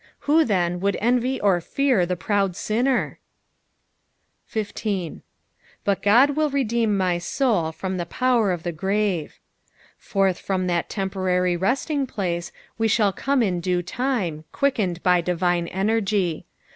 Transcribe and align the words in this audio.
Who, 0.21 0.43
then, 0.43 0.79
would 0.79 0.97
envy 0.99 1.39
or 1.39 1.61
fear 1.61 2.07
(be 2.07 2.15
proud 2.15 2.55
sinner 2.55 3.19
f 4.47 4.51
15. 4.53 5.21
"But 5.83 5.99
Ood 5.99 6.35
ntU 6.35 6.51
redeem 6.51 6.97
my 6.97 7.17
teid 7.19 7.75
from 7.75 7.97
the 7.97 8.07
pomer 8.07 8.51
of 8.51 8.63
the 8.63 8.71
grart." 8.73 9.37
Forth 9.99 10.39
from 10.39 10.65
that 10.65 10.89
temporary 10.89 11.55
resting 11.55 12.07
place 12.07 12.51
we 12.79 12.87
shall 12.87 13.13
come 13.13 13.43
in 13.43 13.59
due 13.59 13.83
time, 13.83 14.43
quickened 14.51 15.03
by 15.03 15.21
divine 15.21 15.67
energy. 15.67 16.47